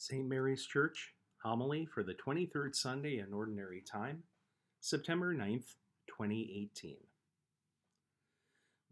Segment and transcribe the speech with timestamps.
[0.00, 0.28] St.
[0.28, 1.12] Mary's Church
[1.42, 4.22] Homily for the 23rd Sunday in Ordinary Time,
[4.80, 5.74] September 9th,
[6.06, 6.98] 2018.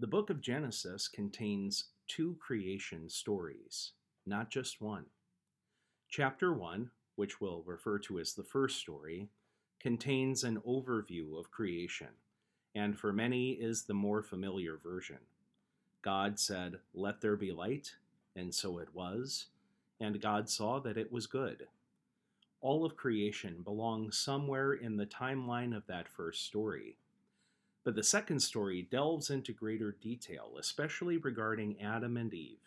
[0.00, 3.92] The book of Genesis contains two creation stories,
[4.26, 5.06] not just one.
[6.08, 9.28] Chapter 1, which we'll refer to as the first story,
[9.78, 12.08] contains an overview of creation,
[12.74, 15.20] and for many is the more familiar version.
[16.02, 17.92] God said, Let there be light,
[18.34, 19.46] and so it was
[20.00, 21.66] and God saw that it was good.
[22.60, 26.96] All of creation belongs somewhere in the timeline of that first story.
[27.84, 32.58] But the second story delves into greater detail, especially regarding Adam and Eve.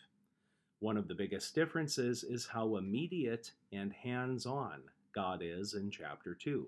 [0.79, 6.34] One of the biggest differences is how immediate and hands on God is in chapter
[6.34, 6.67] 2.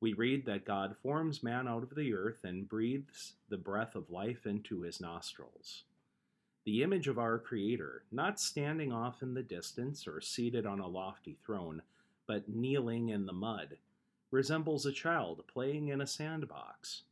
[0.00, 4.10] We read that God forms man out of the earth and breathes the breath of
[4.10, 5.84] life into his nostrils
[6.66, 10.88] the image of our Creator, not standing off in the distance or seated on a
[10.88, 11.80] lofty throne,
[12.26, 13.76] but kneeling in the mud,
[14.32, 17.02] resembles a child playing in a sandbox.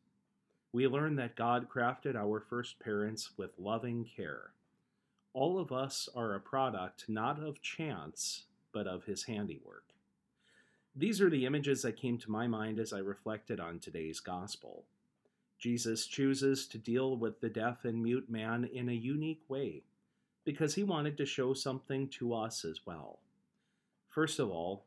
[0.72, 4.50] We learn that God crafted our first parents with loving care.
[5.32, 9.84] All of us are a product not of chance, but of His handiwork.
[10.96, 14.84] These are the images that came to my mind as I reflected on today's Gospel.
[15.58, 19.82] Jesus chooses to deal with the deaf and mute man in a unique way
[20.44, 23.20] because he wanted to show something to us as well.
[24.08, 24.84] First of all,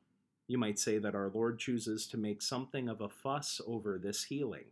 [0.48, 4.26] you might say that our Lord chooses to make something of a fuss over this
[4.26, 4.66] healing.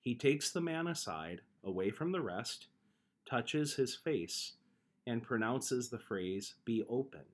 [0.00, 2.68] He takes the man aside, away from the rest,
[3.28, 4.52] touches his face,
[5.06, 7.24] and pronounces the phrase, be opened.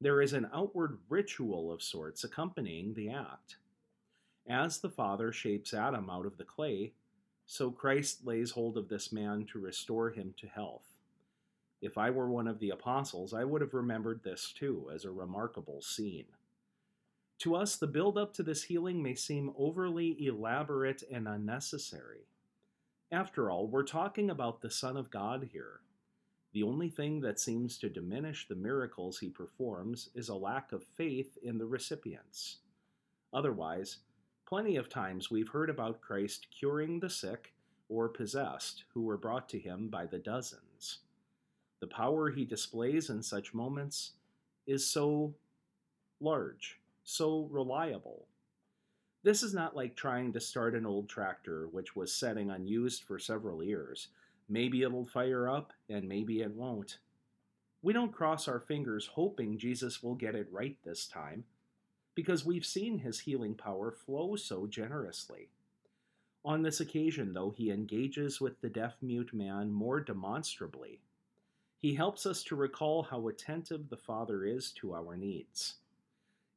[0.00, 3.56] There is an outward ritual of sorts accompanying the act.
[4.48, 6.94] As the Father shapes Adam out of the clay,
[7.52, 10.84] so Christ lays hold of this man to restore him to health.
[11.82, 15.10] If I were one of the apostles, I would have remembered this too as a
[15.10, 16.26] remarkable scene.
[17.40, 22.28] To us, the build up to this healing may seem overly elaborate and unnecessary.
[23.10, 25.80] After all, we're talking about the Son of God here.
[26.52, 30.84] The only thing that seems to diminish the miracles he performs is a lack of
[30.84, 32.58] faith in the recipients.
[33.32, 33.96] Otherwise,
[34.50, 37.52] Plenty of times we've heard about Christ curing the sick
[37.88, 40.98] or possessed who were brought to him by the dozens.
[41.78, 44.14] The power he displays in such moments
[44.66, 45.34] is so
[46.20, 48.26] large, so reliable.
[49.22, 53.20] This is not like trying to start an old tractor which was setting unused for
[53.20, 54.08] several years.
[54.48, 56.98] Maybe it'll fire up and maybe it won't.
[57.82, 61.44] We don't cross our fingers hoping Jesus will get it right this time
[62.14, 65.48] because we've seen his healing power flow so generously.
[66.44, 71.00] On this occasion, though, he engages with the deaf mute man more demonstrably.
[71.76, 75.76] He helps us to recall how attentive the Father is to our needs.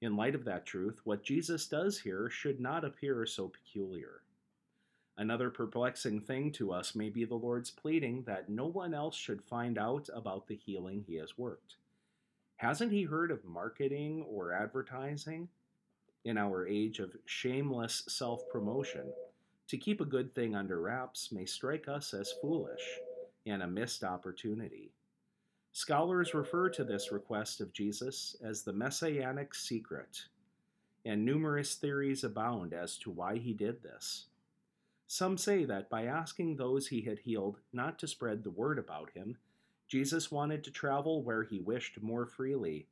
[0.02, 4.22] In light of that truth, what Jesus does here should not appear so peculiar.
[5.18, 9.42] Another perplexing thing to us may be the Lord's pleading that no one else should
[9.42, 11.76] find out about the healing he has worked.
[12.58, 15.50] Hasn't he heard of marketing or advertising?
[16.26, 19.12] In our age of shameless self promotion,
[19.68, 23.00] to keep a good thing under wraps may strike us as foolish
[23.46, 24.94] and a missed opportunity.
[25.74, 30.26] Scholars refer to this request of Jesus as the messianic secret,
[31.04, 34.28] and numerous theories abound as to why he did this.
[35.08, 39.12] Some say that by asking those he had healed not to spread the word about
[39.12, 39.38] him,
[39.88, 42.88] Jesus wanted to travel where he wished more freely,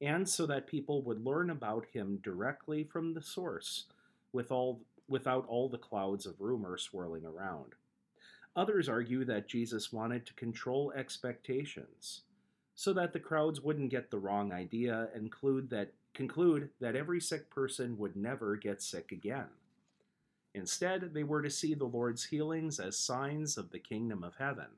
[0.00, 3.86] and so that people would learn about him directly from the source
[4.32, 7.72] with all, without all the clouds of rumor swirling around.
[8.54, 12.22] Others argue that Jesus wanted to control expectations
[12.74, 17.20] so that the crowds wouldn't get the wrong idea and conclude that, conclude that every
[17.20, 19.48] sick person would never get sick again.
[20.54, 24.68] Instead, they were to see the Lord's healings as signs of the kingdom of heaven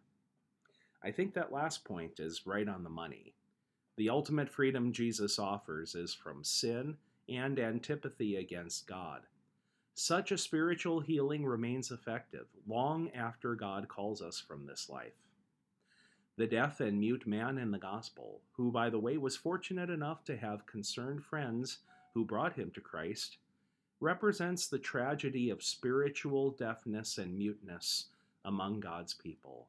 [1.02, 3.34] I think that last point is right on the money.
[3.96, 6.96] The ultimate freedom Jesus offers is from sin
[7.28, 9.22] and antipathy against God.
[9.94, 15.14] Such a spiritual healing remains effective long after God calls us from this life.
[16.36, 20.24] The deaf and mute man in the gospel, who, by the way, was fortunate enough
[20.26, 21.78] to have concerned friends
[22.14, 23.38] who brought him to Christ,
[23.98, 28.06] represents the tragedy of spiritual deafness and muteness
[28.44, 29.66] among God's people.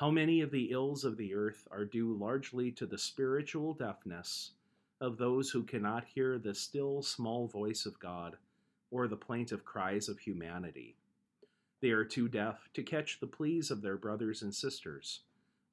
[0.00, 4.52] How many of the ills of the earth are due largely to the spiritual deafness
[4.98, 8.38] of those who cannot hear the still small voice of God
[8.90, 10.96] or the plaintive cries of humanity?
[11.82, 15.20] They are too deaf to catch the pleas of their brothers and sisters,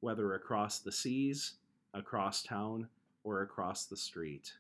[0.02, 1.54] whether across the seas,
[1.94, 2.90] across town,
[3.24, 4.52] or across the street.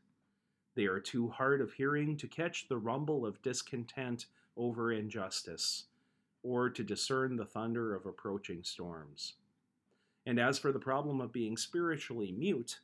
[0.75, 5.87] They are too hard of hearing to catch the rumble of discontent over injustice,
[6.41, 9.33] or to discern the thunder of approaching storms.
[10.27, 12.81] And as for the problem of being spiritually mute,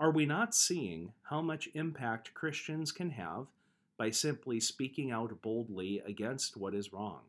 [0.00, 3.46] are we not seeing how much impact Christians can have
[3.96, 7.20] by simply speaking out boldly against what is wrong?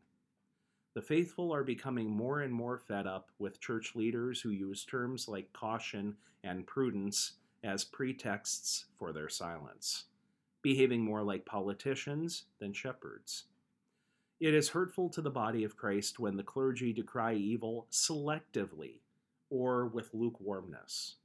[0.94, 5.28] The faithful are becoming more and more fed up with church leaders who use terms
[5.28, 10.06] like caution and prudence as pretexts for their silence,
[10.62, 13.44] behaving more like politicians than shepherds.
[14.40, 18.98] It is hurtful to the body of Christ when the clergy decry evil selectively
[19.50, 21.16] or with lukewarmness.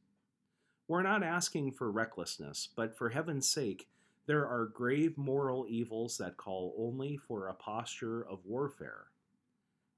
[0.88, 3.88] We're not asking for recklessness, but for heaven's sake,
[4.26, 9.08] there are grave moral evils that call only for a posture of warfare.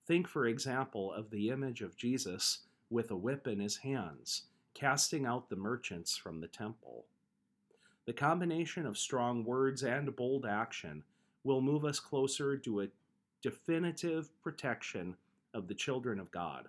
[0.08, 4.44] Think, for example, of the image of Jesus with a whip in his hands,
[4.74, 7.06] casting out the merchants from the temple.
[8.06, 11.04] The combination of strong words and bold action
[11.44, 12.88] will move us closer to a
[13.42, 15.16] definitive protection
[15.54, 16.68] of the children of God,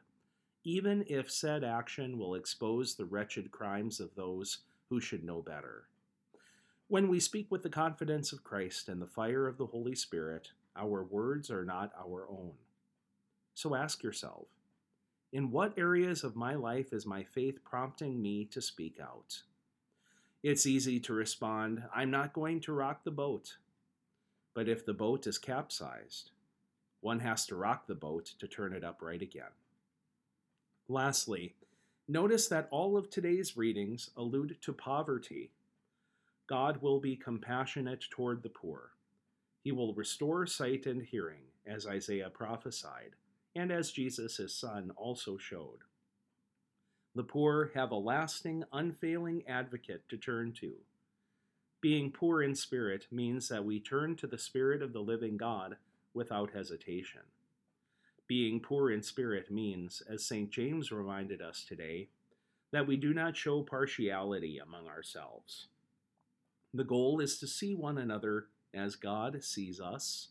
[0.67, 4.59] even if said action will expose the wretched crimes of those
[4.91, 5.85] who should know better.
[6.89, 10.49] When we speak with the confidence of Christ and the fire of the Holy Spirit,
[10.77, 12.55] our words are not our own.
[13.55, 14.49] So ask yourself
[15.33, 19.43] in what areas of my life is my faith prompting me to speak out?
[20.43, 23.57] It's easy to respond, I'm not going to rock the boat.
[24.53, 26.31] But if the boat is capsized,
[27.03, 29.53] one has to rock the boat to turn it upright again.
[30.89, 31.55] Lastly,
[32.09, 35.51] notice that all of today's readings allude to poverty.
[36.47, 38.93] God will be compassionate toward the poor.
[39.63, 43.17] He will restore sight and hearing, as Isaiah prophesied
[43.57, 45.81] and as Jesus, his son, also showed.
[47.15, 50.75] The poor have a lasting, unfailing advocate to turn to.
[51.81, 55.77] Being poor in spirit means that we turn to the Spirit of the living God
[56.13, 57.23] without hesitation.
[58.29, 60.51] Being poor in spirit means, as St.
[60.51, 62.09] James reminded us today,
[62.73, 65.69] that we do not show partiality among ourselves.
[66.75, 70.29] The goal is to see one another as God sees us,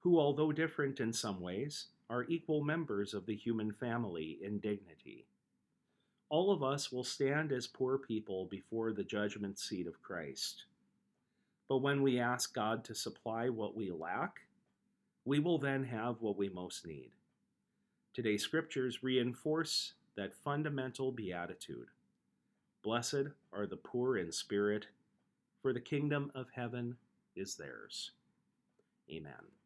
[0.00, 5.26] who, although different in some ways, are equal members of the human family in dignity.
[6.30, 10.64] All of us will stand as poor people before the judgment seat of Christ.
[11.68, 14.47] But when we ask God to supply what we lack,
[15.28, 17.10] we will then have what we most need.
[18.14, 21.88] Today's scriptures reinforce that fundamental beatitude.
[22.82, 24.86] Blessed are the poor in spirit,
[25.60, 26.96] for the kingdom of heaven
[27.36, 28.12] is theirs.
[29.12, 29.57] Amen.